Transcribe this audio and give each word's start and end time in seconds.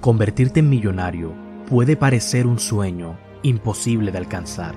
Convertirte 0.00 0.60
en 0.60 0.70
millonario 0.70 1.34
puede 1.68 1.96
parecer 1.96 2.46
un 2.46 2.60
sueño 2.60 3.18
imposible 3.42 4.12
de 4.12 4.18
alcanzar. 4.18 4.76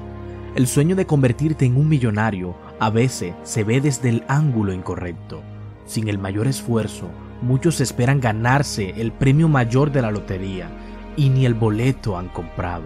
El 0.55 0.65
sueño 0.65 0.95
de 0.95 1.05
convertirte 1.05 1.63
en 1.63 1.77
un 1.77 1.87
millonario 1.87 2.55
a 2.79 2.89
veces 2.89 3.35
se 3.43 3.63
ve 3.63 3.81
desde 3.81 4.09
el 4.09 4.23
ángulo 4.27 4.73
incorrecto. 4.73 5.43
Sin 5.85 6.07
el 6.07 6.17
mayor 6.17 6.47
esfuerzo, 6.47 7.07
muchos 7.43 7.81
esperan 7.81 8.19
ganarse 8.19 8.99
el 8.99 9.11
premio 9.11 9.47
mayor 9.47 9.91
de 9.91 10.01
la 10.01 10.09
lotería 10.09 10.69
y 11.15 11.29
ni 11.29 11.45
el 11.45 11.53
boleto 11.53 12.17
han 12.17 12.29
comprado. 12.29 12.85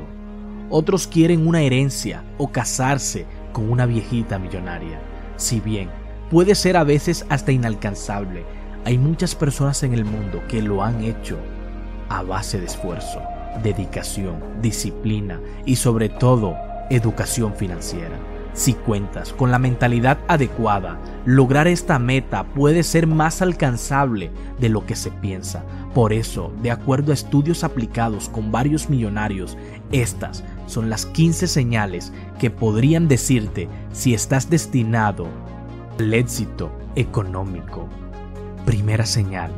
Otros 0.69 1.07
quieren 1.07 1.47
una 1.47 1.61
herencia 1.61 2.25
o 2.37 2.51
casarse 2.51 3.25
con 3.53 3.71
una 3.71 3.85
viejita 3.85 4.39
millonaria. 4.39 4.99
Si 5.37 5.61
bien 5.61 5.89
puede 6.29 6.53
ser 6.55 6.75
a 6.75 6.83
veces 6.83 7.25
hasta 7.29 7.53
inalcanzable, 7.53 8.43
hay 8.83 8.97
muchas 8.97 9.35
personas 9.35 9.83
en 9.83 9.93
el 9.93 10.03
mundo 10.03 10.43
que 10.49 10.61
lo 10.61 10.83
han 10.83 11.01
hecho 11.01 11.39
a 12.09 12.21
base 12.21 12.59
de 12.59 12.65
esfuerzo, 12.65 13.21
dedicación, 13.63 14.43
disciplina 14.61 15.39
y 15.65 15.75
sobre 15.75 16.09
todo 16.09 16.55
educación 16.89 17.55
financiera. 17.55 18.17
Si 18.55 18.73
cuentas 18.73 19.33
con 19.33 19.51
la 19.51 19.59
mentalidad 19.59 20.17
adecuada, 20.29 20.97
lograr 21.25 21.67
esta 21.67 21.99
meta 21.99 22.45
puede 22.45 22.83
ser 22.83 23.05
más 23.05 23.41
alcanzable 23.41 24.31
de 24.59 24.69
lo 24.69 24.85
que 24.85 24.95
se 24.95 25.11
piensa. 25.11 25.65
Por 25.93 26.13
eso, 26.13 26.53
de 26.61 26.71
acuerdo 26.71 27.11
a 27.11 27.15
estudios 27.15 27.65
aplicados 27.65 28.29
con 28.29 28.53
varios 28.53 28.89
millonarios, 28.89 29.57
estas 29.91 30.45
son 30.67 30.89
las 30.89 31.05
15 31.05 31.47
señales 31.47 32.13
que 32.39 32.49
podrían 32.49 33.09
decirte 33.09 33.67
si 33.91 34.13
estás 34.13 34.49
destinado 34.49 35.27
al 35.99 36.13
éxito 36.13 36.71
económico. 36.95 37.89
Primera 38.65 39.05
señal, 39.05 39.51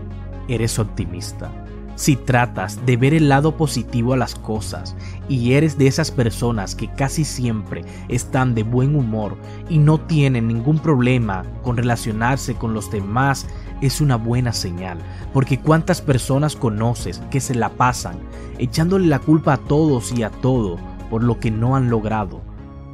eres 0.47 0.79
optimista. 0.79 1.51
Si 1.97 2.15
tratas 2.15 2.85
de 2.85 2.95
ver 2.95 3.15
el 3.15 3.27
lado 3.27 3.57
positivo 3.57 4.13
a 4.13 4.17
las 4.17 4.35
cosas 4.35 4.95
y 5.27 5.53
eres 5.53 5.79
de 5.79 5.87
esas 5.87 6.11
personas 6.11 6.75
que 6.75 6.91
casi 6.93 7.25
siempre 7.25 7.83
están 8.07 8.53
de 8.53 8.61
buen 8.61 8.95
humor 8.95 9.35
y 9.67 9.79
no 9.79 9.99
tienen 9.99 10.47
ningún 10.47 10.77
problema 10.77 11.43
con 11.63 11.75
relacionarse 11.75 12.53
con 12.53 12.75
los 12.75 12.91
demás, 12.91 13.47
es 13.81 13.99
una 13.99 14.15
buena 14.15 14.53
señal, 14.53 14.99
porque 15.33 15.59
cuántas 15.59 15.99
personas 15.99 16.55
conoces 16.55 17.19
que 17.31 17.39
se 17.39 17.55
la 17.55 17.69
pasan 17.69 18.19
echándole 18.59 19.07
la 19.07 19.17
culpa 19.17 19.53
a 19.53 19.57
todos 19.57 20.11
y 20.11 20.21
a 20.21 20.29
todo 20.29 20.77
por 21.09 21.23
lo 21.23 21.39
que 21.39 21.49
no 21.49 21.75
han 21.75 21.89
logrado. 21.89 22.41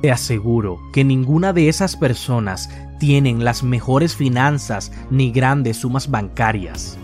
Te 0.02 0.14
aseguro 0.14 0.80
que 0.94 1.04
ninguna 1.04 1.52
de 1.52 1.68
esas 1.68 1.98
personas 1.98 2.70
tienen 3.00 3.44
las 3.44 3.64
mejores 3.64 4.16
finanzas 4.16 4.94
ni 5.12 5.30
grandes 5.34 5.78
sumas 5.78 6.10
bancarias 6.10 6.98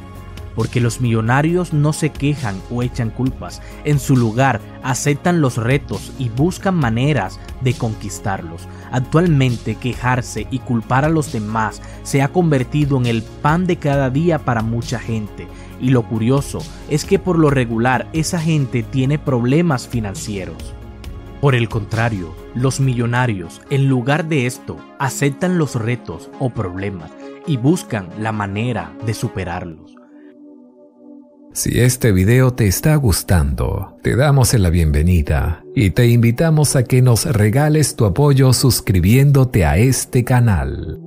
porque 0.60 0.82
los 0.82 1.00
millonarios 1.00 1.72
no 1.72 1.94
se 1.94 2.10
quejan 2.10 2.62
o 2.70 2.84
echan 2.84 3.12
culpas, 3.12 3.62
en 3.86 3.98
su 3.98 4.18
lugar 4.18 4.60
aceptan 4.84 5.40
los 5.40 5.56
retos 5.56 6.12
y 6.20 6.28
buscan 6.28 6.76
maneras 6.76 7.40
de 7.62 7.74
conquistarlos. 7.76 8.68
Actualmente 8.92 9.76
quejarse 9.76 10.48
y 10.52 10.60
culpar 10.60 11.06
a 11.06 11.10
los 11.10 11.32
demás 11.32 11.82
se 12.04 12.22
ha 12.22 12.34
convertido 12.34 12.98
en 12.98 13.06
el 13.06 13.24
pan 13.24 13.68
de 13.68 13.78
cada 13.78 14.10
día 14.10 14.40
para 14.40 14.62
mucha 14.62 15.00
gente. 15.00 15.48
Y 15.80 15.92
lo 15.92 16.04
curioso 16.04 16.60
es 16.90 17.06
que 17.06 17.20
por 17.20 17.40
lo 17.40 17.50
regular 17.50 18.10
esa 18.12 18.42
gente 18.42 18.84
tiene 18.84 19.18
problemas 19.18 19.88
financieros. 19.88 20.76
Por 21.40 21.56
el 21.56 21.70
contrario, 21.70 22.36
los 22.54 22.82
millonarios, 22.82 23.62
en 23.70 23.88
lugar 23.88 24.28
de 24.28 24.46
esto, 24.46 24.76
aceptan 25.00 25.58
los 25.58 25.76
retos 25.76 26.30
o 26.38 26.50
problemas 26.50 27.12
y 27.48 27.56
buscan 27.56 28.10
la 28.20 28.34
manera 28.34 28.92
de 29.06 29.14
superarlos. 29.14 29.99
Si 31.52 31.80
este 31.80 32.12
video 32.12 32.54
te 32.54 32.68
está 32.68 32.96
gustando, 32.96 33.98
te 34.04 34.16
damos 34.16 34.54
la 34.54 34.70
bienvenida 34.70 35.64
y 35.76 35.90
te 35.90 36.08
invitamos 36.08 36.76
a 36.76 36.84
que 36.84 37.02
nos 37.02 37.26
regales 37.26 37.96
tu 37.96 38.06
apoyo 38.06 38.54
suscribiéndote 38.54 39.66
a 39.66 39.78
este 39.78 40.24
canal. 40.24 41.02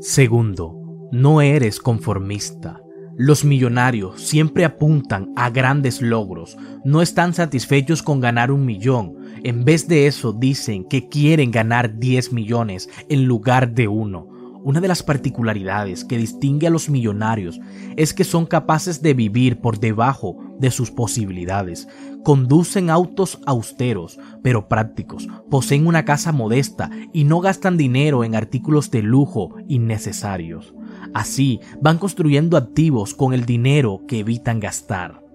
Segundo, 0.00 1.08
no 1.10 1.40
eres 1.42 1.80
conformista. 1.80 2.80
Los 3.16 3.44
millonarios 3.44 4.20
siempre 4.20 4.64
apuntan 4.64 5.32
a 5.34 5.50
grandes 5.50 6.00
logros, 6.00 6.56
no 6.84 7.02
están 7.02 7.34
satisfechos 7.34 8.00
con 8.04 8.20
ganar 8.20 8.52
un 8.52 8.64
millón, 8.64 9.16
en 9.42 9.64
vez 9.64 9.88
de 9.88 10.06
eso 10.06 10.32
dicen 10.32 10.84
que 10.84 11.08
quieren 11.08 11.50
ganar 11.50 11.98
10 11.98 12.32
millones 12.32 12.88
en 13.08 13.24
lugar 13.24 13.74
de 13.74 13.88
uno. 13.88 14.37
Una 14.68 14.82
de 14.82 14.88
las 14.88 15.02
particularidades 15.02 16.04
que 16.04 16.18
distingue 16.18 16.66
a 16.66 16.70
los 16.70 16.90
millonarios 16.90 17.58
es 17.96 18.12
que 18.12 18.22
son 18.22 18.44
capaces 18.44 19.00
de 19.00 19.14
vivir 19.14 19.62
por 19.62 19.80
debajo 19.80 20.36
de 20.58 20.70
sus 20.70 20.90
posibilidades. 20.90 21.88
Conducen 22.22 22.90
autos 22.90 23.40
austeros, 23.46 24.18
pero 24.42 24.68
prácticos, 24.68 25.26
poseen 25.48 25.86
una 25.86 26.04
casa 26.04 26.32
modesta 26.32 26.90
y 27.14 27.24
no 27.24 27.40
gastan 27.40 27.78
dinero 27.78 28.24
en 28.24 28.34
artículos 28.34 28.90
de 28.90 29.00
lujo 29.00 29.56
innecesarios. 29.68 30.74
Así 31.14 31.60
van 31.80 31.96
construyendo 31.96 32.58
activos 32.58 33.14
con 33.14 33.32
el 33.32 33.46
dinero 33.46 34.02
que 34.06 34.18
evitan 34.18 34.60
gastar 34.60 35.27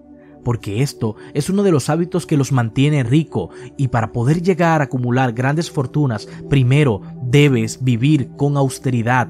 porque 0.44 0.82
esto 0.82 1.16
es 1.32 1.48
uno 1.50 1.62
de 1.62 1.72
los 1.72 1.88
hábitos 1.90 2.26
que 2.26 2.36
los 2.36 2.52
mantiene 2.52 3.02
rico 3.02 3.50
y 3.76 3.88
para 3.88 4.12
poder 4.12 4.42
llegar 4.42 4.80
a 4.80 4.84
acumular 4.84 5.32
grandes 5.32 5.70
fortunas, 5.70 6.28
primero 6.48 7.00
debes 7.22 7.82
vivir 7.82 8.30
con 8.36 8.56
austeridad 8.56 9.28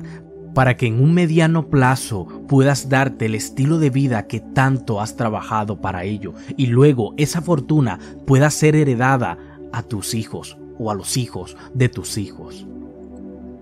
para 0.55 0.76
que 0.76 0.87
en 0.87 1.02
un 1.02 1.12
mediano 1.12 1.69
plazo 1.69 2.26
puedas 2.49 2.88
darte 2.88 3.26
el 3.26 3.34
estilo 3.34 3.78
de 3.78 3.90
vida 3.90 4.26
que 4.26 4.40
tanto 4.40 5.00
has 5.00 5.16
trabajado 5.16 5.81
para 5.81 6.05
ello 6.05 6.34
y 6.56 6.66
luego 6.66 7.14
esa 7.17 7.43
fortuna 7.43 7.99
pueda 8.26 8.50
ser 8.50 8.76
heredada 8.76 9.37
a 9.72 9.82
tus 9.82 10.14
hijos 10.14 10.56
o 10.78 10.90
a 10.90 10.94
los 10.94 11.17
hijos 11.17 11.56
de 11.75 11.88
tus 11.88 12.19
hijos. 12.19 12.67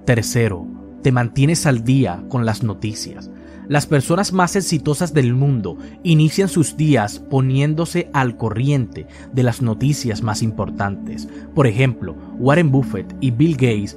Tercero, 0.05 0.67
te 1.03 1.13
mantienes 1.13 1.67
al 1.67 1.85
día 1.85 2.23
con 2.29 2.45
las 2.45 2.63
noticias. 2.63 3.31
Las 3.73 3.87
personas 3.87 4.35
más 4.35 4.55
exitosas 4.55 5.15
del 5.15 5.33
mundo 5.33 5.79
inician 6.03 6.51
sus 6.51 6.77
días 6.77 7.19
poniéndose 7.19 8.11
al 8.13 8.37
corriente 8.37 9.07
de 9.33 9.43
las 9.43 9.63
noticias 9.63 10.21
más 10.21 10.43
importantes. 10.43 11.27
Por 11.55 11.67
ejemplo, 11.67 12.15
Warren 12.39 12.71
Buffett 12.71 13.17
y 13.23 13.31
Bill 13.31 13.53
Gates 13.53 13.97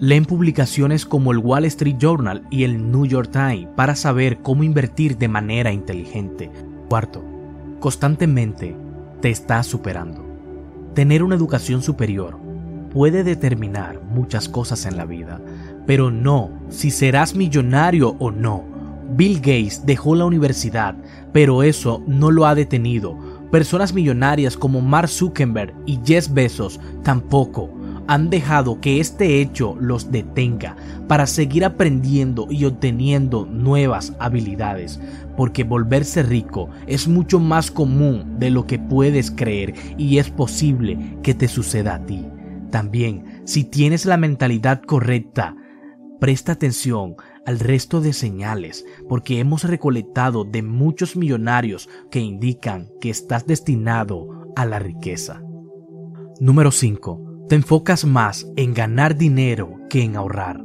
Leen 0.00 0.26
publicaciones 0.26 1.06
como 1.06 1.32
el 1.32 1.38
Wall 1.38 1.64
Street 1.64 1.96
Journal 1.98 2.46
y 2.50 2.64
el 2.64 2.92
New 2.92 3.06
York 3.06 3.30
Times 3.32 3.68
para 3.74 3.96
saber 3.96 4.42
cómo 4.42 4.64
invertir 4.64 5.16
de 5.16 5.28
manera 5.28 5.72
inteligente. 5.72 6.50
Cuarto, 6.90 7.24
constantemente 7.80 8.76
te 9.22 9.30
estás 9.30 9.66
superando. 9.66 10.26
Tener 10.92 11.22
una 11.22 11.36
educación 11.36 11.80
superior 11.80 12.38
puede 12.92 13.24
determinar 13.24 14.02
muchas 14.02 14.50
cosas 14.50 14.84
en 14.84 14.98
la 14.98 15.06
vida, 15.06 15.40
pero 15.86 16.10
no 16.10 16.50
si 16.68 16.90
serás 16.90 17.34
millonario 17.34 18.14
o 18.18 18.30
no. 18.30 18.75
Bill 19.10 19.36
Gates 19.36 19.84
dejó 19.86 20.14
la 20.14 20.24
universidad, 20.24 20.96
pero 21.32 21.62
eso 21.62 22.02
no 22.06 22.30
lo 22.30 22.46
ha 22.46 22.54
detenido. 22.54 23.16
Personas 23.50 23.94
millonarias 23.94 24.56
como 24.56 24.80
Mark 24.80 25.08
Zuckerberg 25.08 25.74
y 25.86 26.00
Jeff 26.04 26.28
Bezos 26.32 26.80
tampoco 27.02 27.70
han 28.08 28.30
dejado 28.30 28.80
que 28.80 29.00
este 29.00 29.40
hecho 29.40 29.76
los 29.80 30.10
detenga 30.10 30.76
para 31.08 31.26
seguir 31.26 31.64
aprendiendo 31.64 32.46
y 32.50 32.64
obteniendo 32.64 33.46
nuevas 33.46 34.14
habilidades, 34.18 35.00
porque 35.36 35.64
volverse 35.64 36.22
rico 36.22 36.68
es 36.86 37.08
mucho 37.08 37.40
más 37.40 37.70
común 37.70 38.38
de 38.38 38.50
lo 38.50 38.66
que 38.66 38.78
puedes 38.78 39.30
creer 39.30 39.74
y 39.96 40.18
es 40.18 40.30
posible 40.30 41.18
que 41.22 41.34
te 41.34 41.48
suceda 41.48 41.96
a 41.96 42.06
ti. 42.06 42.26
También, 42.70 43.42
si 43.44 43.64
tienes 43.64 44.06
la 44.06 44.16
mentalidad 44.16 44.82
correcta, 44.82 45.56
presta 46.20 46.52
atención 46.52 47.16
al 47.46 47.60
resto 47.60 48.00
de 48.00 48.12
señales, 48.12 48.84
porque 49.08 49.38
hemos 49.38 49.64
recolectado 49.64 50.44
de 50.44 50.62
muchos 50.62 51.16
millonarios 51.16 51.88
que 52.10 52.20
indican 52.20 52.90
que 53.00 53.10
estás 53.10 53.46
destinado 53.46 54.28
a 54.56 54.66
la 54.66 54.78
riqueza. 54.78 55.42
Número 56.40 56.70
5 56.70 57.26
te 57.48 57.54
enfocas 57.54 58.04
más 58.04 58.46
en 58.56 58.74
ganar 58.74 59.16
dinero 59.16 59.78
que 59.88 60.02
en 60.02 60.16
ahorrar. 60.16 60.64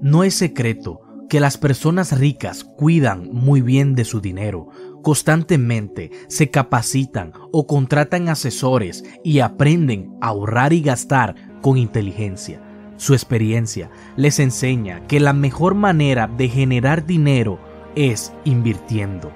No 0.00 0.24
es 0.24 0.34
secreto 0.34 1.00
que 1.28 1.40
las 1.40 1.58
personas 1.58 2.18
ricas 2.18 2.64
cuidan 2.64 3.28
muy 3.32 3.60
bien 3.60 3.94
de 3.94 4.04
su 4.04 4.20
dinero, 4.20 4.68
constantemente 5.02 6.10
se 6.28 6.50
capacitan 6.50 7.32
o 7.52 7.66
contratan 7.66 8.28
asesores 8.28 9.04
y 9.22 9.40
aprenden 9.40 10.14
a 10.22 10.28
ahorrar 10.28 10.72
y 10.72 10.80
gastar 10.80 11.34
con 11.60 11.76
inteligencia. 11.76 12.62
Su 12.96 13.14
experiencia 13.14 13.90
les 14.16 14.38
enseña 14.38 15.06
que 15.06 15.20
la 15.20 15.32
mejor 15.32 15.74
manera 15.74 16.28
de 16.28 16.48
generar 16.48 17.06
dinero 17.06 17.58
es 17.94 18.32
invirtiendo. 18.44 19.32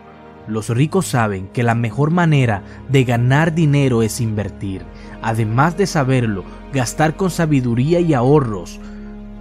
Los 0.47 0.69
ricos 0.69 1.07
saben 1.07 1.49
que 1.49 1.65
la 1.65 1.75
mejor 1.75 2.11
manera 2.11 2.63
de 2.89 3.05
ganar 3.05 3.55
dinero 3.55 4.03
es 4.03 4.21
invertir. 4.21 4.83
Además 5.21 5.77
de 5.77 5.87
saberlo, 5.87 6.45
gastar 6.73 7.17
con 7.17 7.31
sabiduría 7.31 7.99
y 7.99 8.15
ahorros 8.15 8.79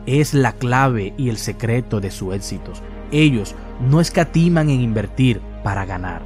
es 0.07 0.33
la 0.33 0.53
clave 0.53 1.13
y 1.17 1.29
el 1.29 1.37
secreto 1.37 1.99
de 1.99 2.09
su 2.09 2.33
éxito. 2.33 2.73
Ellos 3.11 3.55
no 3.87 4.01
escatiman 4.01 4.69
en 4.69 4.81
invertir 4.81 5.41
para 5.63 5.85
ganar. 5.85 6.23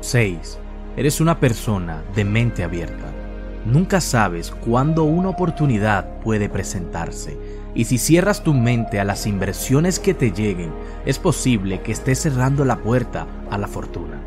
6. 0.00 0.58
Eres 0.96 1.20
una 1.20 1.38
persona 1.38 2.02
de 2.14 2.24
mente 2.24 2.64
abierta. 2.64 3.19
Nunca 3.66 4.00
sabes 4.00 4.50
cuándo 4.50 5.04
una 5.04 5.28
oportunidad 5.28 6.20
puede 6.20 6.48
presentarse 6.48 7.36
y 7.74 7.84
si 7.84 7.98
cierras 7.98 8.42
tu 8.42 8.54
mente 8.54 9.00
a 9.00 9.04
las 9.04 9.26
inversiones 9.26 9.98
que 9.98 10.14
te 10.14 10.32
lleguen, 10.32 10.72
es 11.06 11.18
posible 11.18 11.82
que 11.82 11.92
estés 11.92 12.20
cerrando 12.20 12.64
la 12.64 12.78
puerta 12.78 13.26
a 13.50 13.58
la 13.58 13.68
fortuna. 13.68 14.20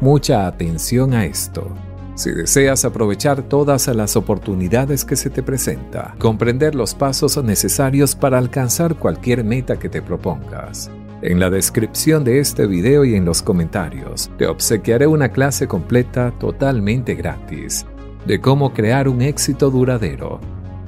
Mucha 0.00 0.46
atención 0.46 1.12
a 1.12 1.24
esto. 1.24 1.74
Si 2.14 2.30
deseas 2.30 2.84
aprovechar 2.84 3.42
todas 3.42 3.86
las 3.88 4.16
oportunidades 4.16 5.04
que 5.04 5.16
se 5.16 5.30
te 5.30 5.42
presenta, 5.42 6.14
comprender 6.18 6.74
los 6.74 6.94
pasos 6.94 7.42
necesarios 7.42 8.14
para 8.14 8.38
alcanzar 8.38 8.96
cualquier 8.96 9.44
meta 9.44 9.78
que 9.78 9.88
te 9.88 10.02
propongas. 10.02 10.90
En 11.20 11.40
la 11.40 11.50
descripción 11.50 12.22
de 12.22 12.38
este 12.38 12.68
video 12.68 13.04
y 13.04 13.16
en 13.16 13.24
los 13.24 13.42
comentarios 13.42 14.30
te 14.38 14.46
obsequiaré 14.46 15.08
una 15.08 15.30
clase 15.30 15.66
completa 15.66 16.30
totalmente 16.38 17.16
gratis 17.16 17.86
de 18.24 18.40
cómo 18.40 18.72
crear 18.72 19.08
un 19.08 19.20
éxito 19.20 19.68
duradero 19.68 20.40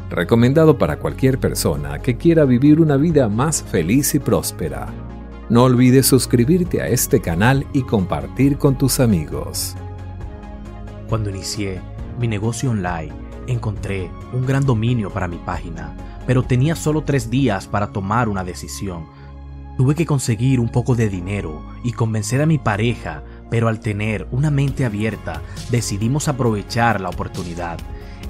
recomendado 0.09 0.79
para 0.79 0.99
cualquier 0.99 1.39
persona 1.39 1.99
que 2.01 2.17
quiera 2.17 2.45
vivir 2.45 2.81
una 2.81 2.97
vida 2.97 3.29
más 3.29 3.63
feliz 3.63 4.15
y 4.15 4.21
próspera. 4.21 4.87
No 5.49 5.65
olvides 5.65 6.07
suscribirte 6.07 6.81
a 6.81 6.87
este 6.87 7.21
canal 7.21 7.67
y 7.73 7.83
compartir 7.83 8.57
con 8.57 8.79
tus 8.79 9.01
amigos. 9.01 9.75
Cuando 11.09 11.31
inicié 11.31 11.81
mi 12.21 12.29
negocio 12.29 12.71
online, 12.71 13.13
encontré 13.49 14.11
un 14.33 14.47
gran 14.47 14.65
dominio 14.65 15.11
para 15.11 15.27
mi 15.27 15.39
página, 15.39 15.97
pero 16.25 16.45
tenía 16.45 16.77
solo 16.77 17.03
tres 17.03 17.31
días 17.31 17.67
para 17.67 17.89
tomar 17.89 18.29
una 18.29 18.45
decisión. 18.45 19.07
Tuve 19.77 19.95
que 19.95 20.07
conseguir 20.07 20.61
un 20.61 20.69
poco 20.69 20.95
de 20.95 21.09
dinero 21.09 21.63
y 21.83 21.93
convencer 21.93 22.43
a 22.43 22.47
mi 22.47 22.59
pareja, 22.59 23.23
pero 23.51 23.69
al 23.69 23.81
tener 23.81 24.29
una 24.31 24.51
mente 24.51 24.85
abierta, 24.85 25.43
decidimos 25.71 26.29
aprovechar 26.29 27.01
la 27.01 27.09
oportunidad 27.09 27.79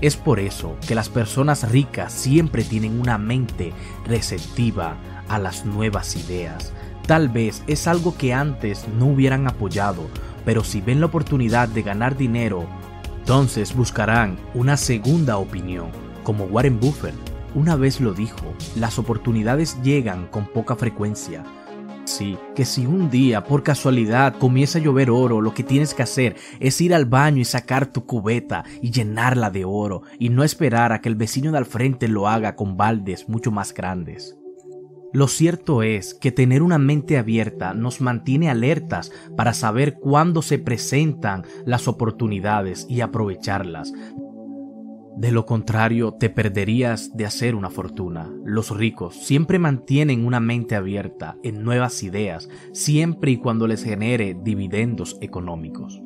es 0.01 0.17
por 0.17 0.41
eso 0.41 0.77
que 0.87 0.95
las 0.95 1.11
personas 1.11 1.71
ricas 1.71 2.13
siempre 2.13 2.65
tienen 2.65 3.01
una 3.01 3.19
mente 3.19 3.73
receptiva 4.07 4.97
a 5.29 5.39
las 5.39 5.67
nuevas 5.67 6.17
ideas. 6.17 6.73
Tal 7.07 7.29
vez 7.29 7.63
es 7.67 7.87
algo 7.87 8.17
que 8.17 8.33
antes 8.33 8.87
no 8.97 9.07
hubieran 9.07 9.47
apoyado, 9.47 10.09
pero 10.45 10.65
si 10.65 10.81
ven 10.81 11.01
la 11.01 11.07
oportunidad 11.07 11.69
de 11.69 11.83
ganar 11.83 12.17
dinero, 12.17 12.67
entonces 13.19 13.75
buscarán 13.75 14.39
una 14.55 14.79
segunda 14.79 15.37
opinión, 15.37 15.91
como 16.25 16.45
Warren 16.45 16.81
Buffett 16.81 17.30
una 17.55 17.77
vez 17.77 18.01
lo 18.01 18.13
dijo, 18.13 18.55
las 18.77 18.99
oportunidades 18.99 19.81
llegan 19.83 20.27
con 20.29 20.47
poca 20.47 20.77
frecuencia, 20.77 21.45
Sí, 22.11 22.37
que 22.57 22.65
si 22.65 22.87
un 22.87 23.09
día 23.09 23.45
por 23.45 23.63
casualidad 23.63 24.37
comienza 24.37 24.79
a 24.79 24.83
llover 24.83 25.11
oro, 25.11 25.41
lo 25.41 25.55
que 25.55 25.63
tienes 25.63 25.95
que 25.95 26.03
hacer 26.03 26.35
es 26.59 26.81
ir 26.81 26.93
al 26.93 27.05
baño 27.05 27.41
y 27.41 27.45
sacar 27.45 27.87
tu 27.87 28.05
cubeta 28.05 28.65
y 28.83 28.91
llenarla 28.91 29.51
de 29.51 29.65
oro 29.65 30.03
y 30.19 30.29
no 30.29 30.43
esperar 30.43 30.93
a 30.93 31.01
que 31.01 31.09
el 31.09 31.15
vecino 31.15 31.53
de 31.53 31.59
al 31.59 31.67
frente 31.67 32.09
lo 32.09 32.27
haga 32.27 32.57
con 32.57 32.77
baldes 32.77 33.29
mucho 33.29 33.53
más 33.53 33.73
grandes. 33.73 34.37
Lo 35.13 35.29
cierto 35.29 35.85
es 35.85 36.15
que 36.15 36.33
tener 36.33 36.63
una 36.63 36.79
mente 36.79 37.17
abierta 37.17 37.75
nos 37.75 38.01
mantiene 38.01 38.51
alertas 38.51 39.13
para 39.37 39.55
saber 39.55 39.95
cuándo 39.95 40.43
se 40.43 40.59
presentan 40.59 41.45
las 41.65 41.87
oportunidades 41.87 42.87
y 42.89 43.03
aprovecharlas, 43.03 43.93
de 45.21 45.33
lo 45.33 45.45
contrario, 45.45 46.15
te 46.15 46.31
perderías 46.31 47.15
de 47.15 47.27
hacer 47.27 47.55
una 47.55 47.69
fortuna. 47.69 48.33
Los 48.43 48.75
ricos 48.75 49.17
siempre 49.17 49.59
mantienen 49.59 50.25
una 50.25 50.41
mente 50.41 50.77
abierta 50.77 51.37
en 51.43 51.63
nuevas 51.63 52.03
ideas, 52.03 52.49
siempre 52.73 53.33
y 53.33 53.37
cuando 53.37 53.67
les 53.67 53.85
genere 53.85 54.35
dividendos 54.43 55.19
económicos. 55.21 56.01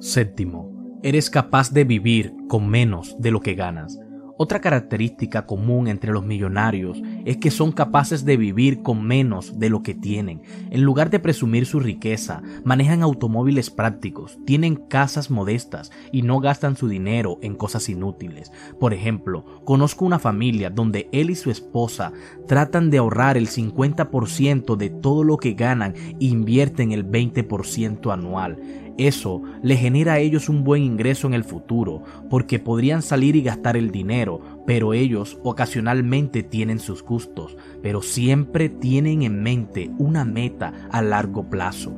Séptimo, 0.00 0.98
eres 1.04 1.30
capaz 1.30 1.72
de 1.72 1.84
vivir 1.84 2.34
con 2.48 2.68
menos 2.68 3.14
de 3.20 3.30
lo 3.30 3.40
que 3.40 3.54
ganas. 3.54 4.00
Otra 4.42 4.60
característica 4.60 5.46
común 5.46 5.86
entre 5.86 6.12
los 6.12 6.24
millonarios 6.24 7.00
es 7.24 7.36
que 7.36 7.52
son 7.52 7.70
capaces 7.70 8.24
de 8.24 8.36
vivir 8.36 8.82
con 8.82 9.06
menos 9.06 9.60
de 9.60 9.70
lo 9.70 9.84
que 9.84 9.94
tienen. 9.94 10.42
En 10.72 10.82
lugar 10.82 11.10
de 11.10 11.20
presumir 11.20 11.64
su 11.64 11.78
riqueza, 11.78 12.42
manejan 12.64 13.04
automóviles 13.04 13.70
prácticos, 13.70 14.40
tienen 14.44 14.74
casas 14.74 15.30
modestas 15.30 15.92
y 16.10 16.22
no 16.22 16.40
gastan 16.40 16.76
su 16.76 16.88
dinero 16.88 17.38
en 17.40 17.54
cosas 17.54 17.88
inútiles. 17.88 18.50
Por 18.80 18.92
ejemplo, 18.92 19.44
conozco 19.64 20.04
una 20.04 20.18
familia 20.18 20.70
donde 20.70 21.08
él 21.12 21.30
y 21.30 21.36
su 21.36 21.52
esposa 21.52 22.12
tratan 22.48 22.90
de 22.90 22.98
ahorrar 22.98 23.36
el 23.36 23.46
50% 23.46 24.74
de 24.74 24.90
todo 24.90 25.22
lo 25.22 25.36
que 25.36 25.52
ganan 25.52 25.94
e 25.94 26.16
invierten 26.18 26.90
el 26.90 27.08
20% 27.08 28.12
anual. 28.12 28.58
Eso 28.98 29.42
le 29.62 29.76
genera 29.76 30.14
a 30.14 30.18
ellos 30.18 30.48
un 30.48 30.64
buen 30.64 30.82
ingreso 30.82 31.26
en 31.26 31.34
el 31.34 31.44
futuro, 31.44 32.02
porque 32.28 32.58
podrían 32.58 33.02
salir 33.02 33.36
y 33.36 33.42
gastar 33.42 33.76
el 33.76 33.90
dinero, 33.90 34.40
pero 34.66 34.92
ellos 34.92 35.38
ocasionalmente 35.42 36.42
tienen 36.42 36.78
sus 36.78 37.02
gustos, 37.02 37.56
pero 37.82 38.02
siempre 38.02 38.68
tienen 38.68 39.22
en 39.22 39.42
mente 39.42 39.90
una 39.98 40.24
meta 40.24 40.72
a 40.90 41.00
largo 41.00 41.48
plazo. 41.48 41.96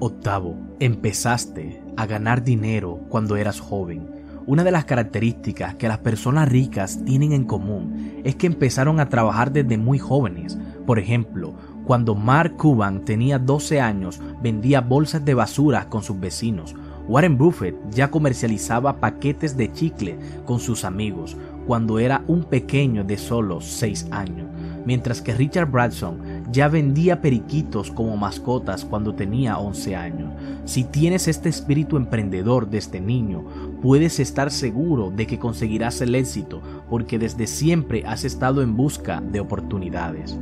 Octavo, 0.00 0.56
empezaste 0.80 1.82
a 1.96 2.06
ganar 2.06 2.44
dinero 2.44 3.00
cuando 3.08 3.36
eras 3.36 3.60
joven. 3.60 4.18
Una 4.46 4.64
de 4.64 4.70
las 4.70 4.86
características 4.86 5.74
que 5.74 5.88
las 5.88 5.98
personas 5.98 6.48
ricas 6.48 7.04
tienen 7.04 7.32
en 7.32 7.44
común 7.44 8.22
es 8.24 8.34
que 8.36 8.46
empezaron 8.46 8.98
a 8.98 9.10
trabajar 9.10 9.52
desde 9.52 9.76
muy 9.76 9.98
jóvenes. 9.98 10.56
Por 10.86 10.98
ejemplo, 10.98 11.52
cuando 11.88 12.14
Mark 12.14 12.58
Cuban 12.58 13.02
tenía 13.06 13.38
12 13.38 13.80
años, 13.80 14.20
vendía 14.42 14.82
bolsas 14.82 15.24
de 15.24 15.32
basura 15.32 15.88
con 15.88 16.02
sus 16.02 16.20
vecinos. 16.20 16.74
Warren 17.08 17.38
Buffett 17.38 17.76
ya 17.90 18.10
comercializaba 18.10 19.00
paquetes 19.00 19.56
de 19.56 19.72
chicle 19.72 20.18
con 20.44 20.60
sus 20.60 20.84
amigos 20.84 21.34
cuando 21.66 21.98
era 21.98 22.22
un 22.26 22.44
pequeño 22.44 23.04
de 23.04 23.16
solo 23.16 23.62
6 23.62 24.08
años, 24.10 24.46
mientras 24.84 25.22
que 25.22 25.32
Richard 25.32 25.70
Branson 25.70 26.20
ya 26.52 26.68
vendía 26.68 27.22
periquitos 27.22 27.90
como 27.90 28.18
mascotas 28.18 28.84
cuando 28.84 29.14
tenía 29.14 29.56
11 29.56 29.96
años. 29.96 30.30
Si 30.66 30.84
tienes 30.84 31.26
este 31.26 31.48
espíritu 31.48 31.96
emprendedor 31.96 32.68
desde 32.68 33.00
niño, 33.00 33.46
puedes 33.80 34.20
estar 34.20 34.50
seguro 34.50 35.10
de 35.10 35.26
que 35.26 35.38
conseguirás 35.38 36.02
el 36.02 36.14
éxito 36.14 36.60
porque 36.90 37.18
desde 37.18 37.46
siempre 37.46 38.04
has 38.06 38.24
estado 38.24 38.60
en 38.60 38.76
busca 38.76 39.22
de 39.22 39.40
oportunidades. 39.40 40.38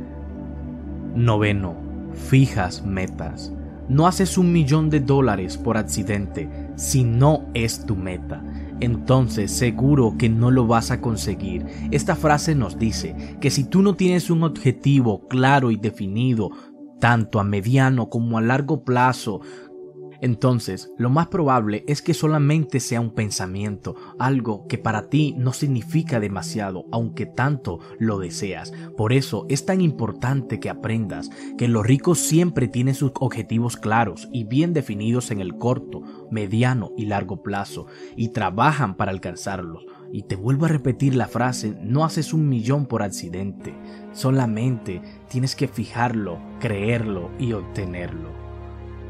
Noveno, 1.17 1.75
fijas 2.29 2.85
metas. 2.85 3.51
No 3.89 4.05
haces 4.05 4.37
un 4.37 4.51
millón 4.51 4.91
de 4.91 4.99
dólares 4.99 5.57
por 5.57 5.75
accidente 5.75 6.47
si 6.75 7.03
no 7.03 7.49
es 7.55 7.87
tu 7.87 7.95
meta. 7.95 8.43
Entonces 8.81 9.51
seguro 9.51 10.13
que 10.19 10.29
no 10.29 10.51
lo 10.51 10.67
vas 10.67 10.91
a 10.91 11.01
conseguir. 11.01 11.65
Esta 11.89 12.15
frase 12.15 12.53
nos 12.53 12.77
dice 12.77 13.15
que 13.41 13.49
si 13.49 13.63
tú 13.63 13.81
no 13.81 13.95
tienes 13.95 14.29
un 14.29 14.43
objetivo 14.43 15.27
claro 15.27 15.71
y 15.71 15.77
definido, 15.77 16.51
tanto 16.99 17.39
a 17.39 17.43
mediano 17.43 18.09
como 18.09 18.37
a 18.37 18.41
largo 18.41 18.83
plazo, 18.83 19.41
entonces 20.21 20.91
lo 20.97 21.09
más 21.09 21.27
probable 21.27 21.83
es 21.87 22.01
que 22.01 22.13
solamente 22.13 22.79
sea 22.79 23.01
un 23.01 23.11
pensamiento, 23.11 23.95
algo 24.19 24.67
que 24.67 24.77
para 24.77 25.09
ti 25.09 25.35
no 25.37 25.53
significa 25.53 26.19
demasiado, 26.19 26.85
aunque 26.91 27.25
tanto 27.25 27.79
lo 27.99 28.19
deseas. 28.19 28.71
Por 28.95 29.13
eso 29.13 29.45
es 29.49 29.65
tan 29.65 29.81
importante 29.81 30.59
que 30.59 30.69
aprendas 30.69 31.29
que 31.57 31.67
los 31.67 31.85
ricos 31.85 32.19
siempre 32.19 32.67
tienen 32.67 32.95
sus 32.95 33.11
objetivos 33.19 33.77
claros 33.77 34.27
y 34.31 34.43
bien 34.43 34.73
definidos 34.73 35.31
en 35.31 35.41
el 35.41 35.57
corto, 35.57 36.01
mediano 36.31 36.91
y 36.97 37.05
largo 37.05 37.43
plazo, 37.43 37.87
y 38.15 38.29
trabajan 38.29 38.95
para 38.95 39.11
alcanzarlos. 39.11 39.85
Y 40.11 40.23
te 40.23 40.35
vuelvo 40.35 40.65
a 40.65 40.69
repetir 40.69 41.15
la 41.15 41.27
frase, 41.27 41.77
no 41.81 42.05
haces 42.05 42.33
un 42.33 42.47
millón 42.47 42.85
por 42.85 43.03
accidente, 43.03 43.75
solamente 44.13 45.01
tienes 45.29 45.55
que 45.55 45.67
fijarlo, 45.67 46.39
creerlo 46.59 47.29
y 47.37 47.53
obtenerlo. 47.53 48.29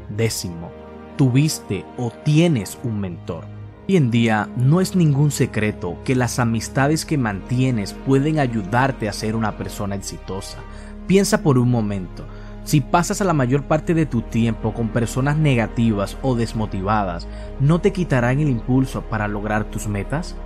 Décimo, 0.08 0.70
tuviste 1.18 1.84
o 1.98 2.10
tienes 2.10 2.78
un 2.84 3.00
mentor. 3.00 3.44
Hoy 3.88 3.96
en 3.96 4.10
día 4.10 4.48
no 4.56 4.80
es 4.80 4.94
ningún 4.94 5.32
secreto 5.32 5.98
que 6.04 6.14
las 6.14 6.38
amistades 6.38 7.04
que 7.04 7.18
mantienes 7.18 7.92
pueden 7.92 8.38
ayudarte 8.38 9.08
a 9.08 9.12
ser 9.12 9.34
una 9.34 9.58
persona 9.58 9.96
exitosa. 9.96 10.58
Piensa 11.08 11.42
por 11.42 11.58
un 11.58 11.70
momento, 11.70 12.24
si 12.62 12.80
pasas 12.80 13.20
a 13.20 13.24
la 13.24 13.32
mayor 13.32 13.64
parte 13.64 13.94
de 13.94 14.06
tu 14.06 14.22
tiempo 14.22 14.72
con 14.72 14.90
personas 14.90 15.36
negativas 15.36 16.16
o 16.22 16.36
desmotivadas, 16.36 17.26
¿no 17.58 17.80
te 17.80 17.92
quitarán 17.92 18.38
el 18.38 18.48
impulso 18.48 19.02
para 19.02 19.26
lograr 19.26 19.64
tus 19.64 19.88
metas? 19.88 20.36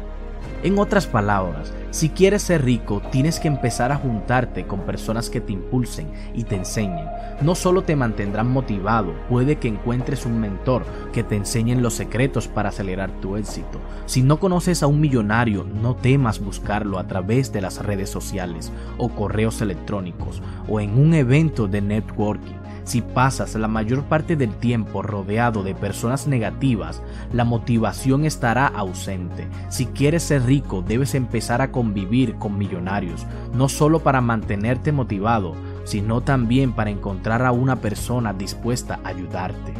En 0.64 0.78
otras 0.78 1.09
palabras, 1.09 1.75
si 1.90 2.09
quieres 2.09 2.42
ser 2.42 2.64
rico, 2.64 3.02
tienes 3.11 3.40
que 3.40 3.49
empezar 3.49 3.90
a 3.90 3.97
juntarte 3.97 4.64
con 4.64 4.83
personas 4.83 5.28
que 5.28 5.40
te 5.40 5.52
impulsen 5.52 6.09
y 6.35 6.45
te 6.45 6.54
enseñen. 6.54 7.04
No 7.40 7.57
solo 7.57 7.83
te 7.83 7.97
mantendrán 7.97 8.49
motivado, 8.49 9.12
puede 9.28 9.57
que 9.57 9.66
encuentres 9.66 10.25
un 10.25 10.38
mentor 10.38 10.85
que 11.12 11.25
te 11.25 11.35
enseñe 11.35 11.75
los 11.75 11.95
secretos 11.95 12.47
para 12.47 12.69
acelerar 12.69 13.11
tu 13.21 13.37
éxito. 13.37 13.81
Si 14.07 14.23
no 14.23 14.38
conoces 14.38 14.85
a 14.85 14.87
un 14.87 15.00
millonario, 15.00 15.64
no 15.64 15.97
temas 15.97 16.38
buscarlo 16.38 17.00
a 17.00 17.09
través 17.09 17.52
de 17.52 17.61
las 17.61 17.85
redes 17.85 18.09
sociales 18.09 18.71
o 18.99 19.09
correos 19.09 19.61
electrónicos 19.62 20.42
o 20.69 20.78
en 20.78 20.97
un 20.97 21.12
evento 21.14 21.66
de 21.66 21.81
networking. 21.81 22.62
Si 22.84 23.00
pasas 23.00 23.54
la 23.54 23.68
mayor 23.68 24.04
parte 24.04 24.36
del 24.36 24.54
tiempo 24.54 25.02
rodeado 25.02 25.62
de 25.62 25.74
personas 25.74 26.26
negativas, 26.26 27.02
la 27.32 27.44
motivación 27.44 28.24
estará 28.24 28.66
ausente. 28.66 29.48
Si 29.68 29.86
quieres 29.86 30.24
ser 30.24 30.44
rico, 30.44 30.82
debes 30.82 31.14
empezar 31.14 31.62
a 31.62 31.70
convivir 31.70 32.36
con 32.36 32.58
millonarios, 32.58 33.26
no 33.54 33.68
solo 33.68 34.00
para 34.00 34.20
mantenerte 34.20 34.90
motivado, 34.90 35.54
sino 35.84 36.20
también 36.20 36.72
para 36.72 36.90
encontrar 36.90 37.44
a 37.44 37.52
una 37.52 37.76
persona 37.76 38.32
dispuesta 38.32 39.00
a 39.04 39.08
ayudarte. 39.08 39.74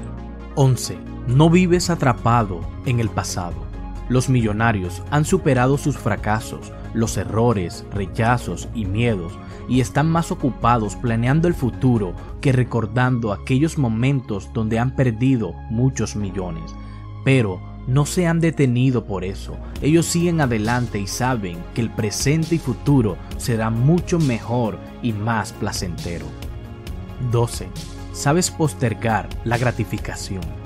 11. 0.55 0.99
No 1.27 1.51
vives 1.51 1.91
atrapado 1.91 2.61
en 2.87 3.01
el 3.01 3.09
pasado. 3.09 3.55
Los 4.09 4.29
millonarios 4.29 5.03
han 5.11 5.25
superado 5.25 5.79
sus 5.79 5.97
fracasos, 5.97 6.73
los 6.95 7.17
errores, 7.17 7.85
rechazos 7.93 8.69
y 8.75 8.85
miedos 8.85 9.33
y 9.69 9.81
están 9.81 10.11
más 10.11 10.31
ocupados 10.31 10.97
planeando 10.97 11.49
el 11.49 11.55
futuro 11.55 12.15
que 12.41 12.53
recordando 12.53 13.33
aquellos 13.33 13.79
momentos 13.79 14.51
donde 14.53 14.79
han 14.79 14.95
perdido 14.95 15.55
muchos 15.71 16.17
millones. 16.17 16.75
Pero 17.25 17.61
no 17.87 18.07
se 18.07 18.27
han 18.27 18.41
detenido 18.41 19.05
por 19.05 19.25
eso, 19.25 19.57
ellos 19.81 20.07
siguen 20.07 20.41
adelante 20.41 20.99
y 20.99 21.07
saben 21.07 21.59
que 21.75 21.81
el 21.81 21.91
presente 21.91 22.55
y 22.55 22.59
futuro 22.59 23.17
será 23.39 23.71
mucho 23.71 24.19
mejor 24.19 24.79
y 25.03 25.13
más 25.13 25.53
placentero. 25.53 26.27
12. 27.31 27.69
Sabes 28.13 28.51
postergar 28.51 29.29
la 29.45 29.59
gratificación. 29.59 30.62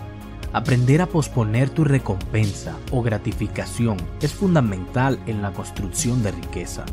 Aprender 0.56 1.02
a 1.02 1.06
posponer 1.06 1.68
tu 1.68 1.84
recompensa 1.84 2.78
o 2.90 3.02
gratificación 3.02 3.98
es 4.22 4.32
fundamental 4.32 5.20
en 5.26 5.42
la 5.42 5.52
construcción 5.52 6.22
de 6.22 6.32
riqueza. 6.32 6.86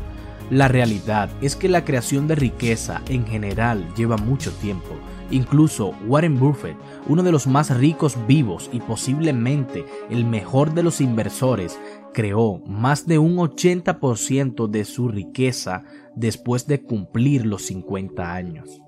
La 0.50 0.68
realidad 0.68 1.30
es 1.40 1.56
que 1.56 1.70
la 1.70 1.82
creación 1.82 2.28
de 2.28 2.34
riqueza 2.34 3.00
en 3.08 3.26
general 3.26 3.88
lleva 3.96 4.18
mucho 4.18 4.52
tiempo. 4.52 4.90
Incluso 5.30 5.94
Warren 6.06 6.38
Buffett, 6.38 6.76
uno 7.08 7.22
de 7.22 7.32
los 7.32 7.46
más 7.46 7.74
ricos 7.74 8.18
vivos 8.26 8.68
y 8.70 8.80
posiblemente 8.80 9.86
el 10.10 10.26
mejor 10.26 10.74
de 10.74 10.82
los 10.82 11.00
inversores, 11.00 11.80
creó 12.12 12.58
más 12.66 13.06
de 13.06 13.18
un 13.18 13.36
80% 13.36 14.68
de 14.68 14.84
su 14.84 15.08
riqueza 15.08 15.84
después 16.14 16.66
de 16.66 16.82
cumplir 16.82 17.46
los 17.46 17.62
50 17.62 18.30
años. 18.30 18.82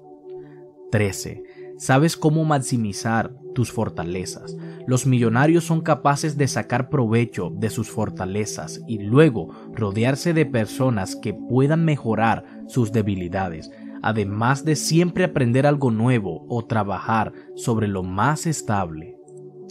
13. 0.90 1.42
Sabes 1.78 2.16
cómo 2.16 2.44
maximizar 2.44 3.34
tus 3.54 3.70
fortalezas. 3.70 4.56
Los 4.86 5.06
millonarios 5.06 5.64
son 5.64 5.82
capaces 5.82 6.38
de 6.38 6.48
sacar 6.48 6.88
provecho 6.88 7.50
de 7.54 7.70
sus 7.70 7.90
fortalezas 7.90 8.80
y 8.86 8.98
luego 9.00 9.50
rodearse 9.74 10.32
de 10.32 10.46
personas 10.46 11.16
que 11.16 11.34
puedan 11.34 11.84
mejorar 11.84 12.44
sus 12.66 12.92
debilidades, 12.92 13.70
además 14.02 14.64
de 14.64 14.76
siempre 14.76 15.24
aprender 15.24 15.66
algo 15.66 15.90
nuevo 15.90 16.46
o 16.48 16.64
trabajar 16.64 17.32
sobre 17.56 17.88
lo 17.88 18.02
más 18.02 18.46
estable. 18.46 19.16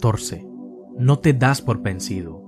Torce. 0.00 0.46
No 0.98 1.18
te 1.18 1.32
das 1.32 1.60
por 1.60 1.82
vencido. 1.82 2.46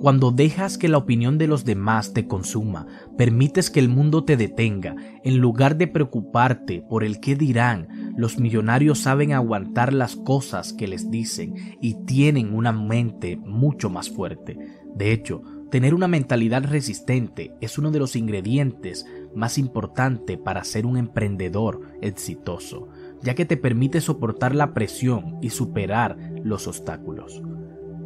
Cuando 0.00 0.30
dejas 0.30 0.78
que 0.78 0.86
la 0.86 0.98
opinión 0.98 1.38
de 1.38 1.48
los 1.48 1.64
demás 1.64 2.12
te 2.12 2.28
consuma, 2.28 2.86
permites 3.16 3.68
que 3.68 3.80
el 3.80 3.88
mundo 3.88 4.22
te 4.22 4.36
detenga, 4.36 4.94
en 5.24 5.38
lugar 5.38 5.76
de 5.76 5.88
preocuparte 5.88 6.84
por 6.88 7.02
el 7.02 7.18
qué 7.18 7.34
dirán, 7.34 7.88
los 8.18 8.40
millonarios 8.40 8.98
saben 8.98 9.32
aguantar 9.32 9.92
las 9.92 10.16
cosas 10.16 10.72
que 10.72 10.88
les 10.88 11.08
dicen 11.08 11.54
y 11.80 12.04
tienen 12.04 12.52
una 12.52 12.72
mente 12.72 13.36
mucho 13.36 13.90
más 13.90 14.10
fuerte. 14.10 14.58
De 14.92 15.12
hecho, 15.12 15.40
tener 15.70 15.94
una 15.94 16.08
mentalidad 16.08 16.64
resistente 16.64 17.54
es 17.60 17.78
uno 17.78 17.92
de 17.92 18.00
los 18.00 18.16
ingredientes 18.16 19.06
más 19.36 19.56
importantes 19.56 20.36
para 20.36 20.64
ser 20.64 20.84
un 20.84 20.96
emprendedor 20.96 21.82
exitoso, 22.02 22.88
ya 23.22 23.36
que 23.36 23.44
te 23.44 23.56
permite 23.56 24.00
soportar 24.00 24.52
la 24.52 24.74
presión 24.74 25.36
y 25.40 25.50
superar 25.50 26.18
los 26.42 26.66
obstáculos. 26.66 27.40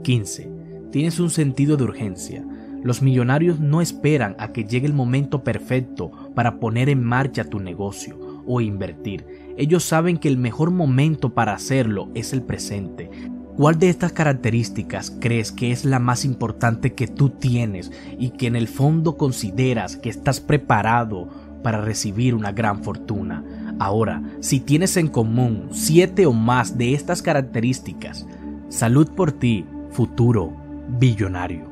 15 0.03 0.91
Tienes 0.91 1.21
un 1.21 1.31
sentido 1.31 1.79
de 1.79 1.85
urgencia. 1.85 2.47
Los 2.83 3.01
millonarios 3.01 3.61
no 3.61 3.81
esperan 3.81 4.37
a 4.39 4.53
que 4.53 4.65
llegue 4.65 4.87
el 4.87 4.93
momento 4.93 5.43
perfecto 5.43 6.11
para 6.35 6.61
poner 6.61 6.91
en 6.91 7.03
marcha 7.03 7.45
tu 7.45 7.61
negocio 7.61 8.32
o 8.47 8.61
invertir. 8.61 9.25
Ellos 9.57 9.85
saben 9.85 10.17
que 10.17 10.29
el 10.29 10.39
mejor 10.39 10.71
momento 10.71 11.35
para 11.35 11.55
hacerlo 11.55 12.09
es 12.15 12.33
el 12.33 12.43
presente. 12.43 13.11
¿Cuál 13.57 13.79
de 13.79 13.91
estas 13.91 14.13
características 14.13 15.11
crees 15.21 15.53
que 15.53 15.73
es 15.73 15.85
la 15.85 15.99
más 15.99 16.25
importante 16.25 16.95
que 16.95 17.07
tú 17.07 17.29
tienes 17.29 17.93
y 18.19 18.31
que 18.31 18.47
en 18.47 18.57
el 18.57 18.67
fondo 18.67 19.19
consideras 19.19 19.97
que 19.97 20.09
estás 20.09 20.41
preparado 20.41 21.29
para 21.63 21.83
recibir 21.83 22.35
una 22.35 22.53
gran 22.53 22.83
fortuna? 22.83 23.45
Ahora, 23.79 24.23
si 24.41 24.61
tienes 24.61 24.97
en 24.97 25.09
común 25.09 25.69
siete 25.71 26.25
o 26.25 26.33
más 26.33 26.79
de 26.79 26.95
estas 26.95 27.21
características, 27.21 28.27
salud 28.69 29.11
por 29.11 29.33
ti, 29.33 29.67
futuro 29.91 30.57
billonario. 30.99 31.72